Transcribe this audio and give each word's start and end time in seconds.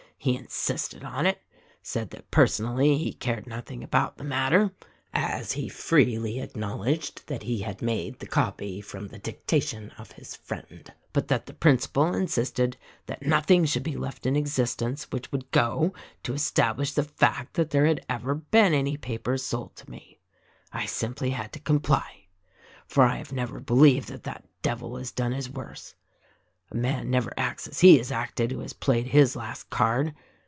He 0.23 0.37
insisted 0.37 1.03
on 1.03 1.25
it: 1.25 1.41
said 1.81 2.11
THE 2.11 2.17
RECORDING 2.17 2.41
ANGEL 2.41 2.55
207 2.61 2.67
that 2.67 2.85
personally 2.85 2.97
he 2.99 3.13
cared 3.13 3.47
nothing 3.47 3.83
about 3.83 4.17
the 4.19 4.23
matter, 4.23 4.69
as 5.11 5.53
he 5.53 5.67
freely 5.67 6.39
acknowledged 6.39 7.25
that 7.25 7.41
he 7.41 7.61
had 7.61 7.81
made 7.81 8.19
the 8.19 8.27
copy 8.27 8.81
from 8.81 9.07
the 9.07 9.17
dictation 9.17 9.89
of 9.97 10.11
his 10.11 10.35
friend, 10.35 10.93
but 11.11 11.27
that 11.29 11.47
the 11.47 11.55
principal 11.55 12.13
insisted 12.13 12.77
that 13.07 13.25
nothing 13.25 13.65
should 13.65 13.81
be 13.81 13.97
left 13.97 14.27
in 14.27 14.35
existence 14.35 15.05
which 15.05 15.31
would 15.31 15.49
go 15.49 15.91
to 16.21 16.35
establish 16.35 16.91
the 16.93 17.01
fact 17.01 17.55
that 17.55 17.71
there 17.71 17.87
had 17.87 18.05
ever 18.07 18.35
been 18.35 18.75
any 18.75 18.97
papers 18.97 19.43
sold 19.43 19.75
to 19.77 19.89
me. 19.89 20.19
I 20.71 20.85
simply 20.85 21.31
had 21.31 21.51
to 21.53 21.59
comply; 21.59 22.27
for 22.85 23.05
I 23.05 23.15
have 23.17 23.31
never 23.33 23.59
believed 23.59 24.09
that 24.09 24.21
that 24.25 24.45
devil 24.61 24.97
has 24.97 25.09
done 25.11 25.31
his 25.31 25.49
worst. 25.49 25.95
A 26.73 26.77
man 26.77 27.09
never 27.09 27.33
acts 27.35 27.67
as 27.67 27.81
he 27.81 27.97
has 27.97 28.13
acted 28.13 28.49
who 28.49 28.59
has 28.61 28.71
played 28.71 29.07
his 29.07 29.35
last 29.35 29.69
card. 29.69 30.15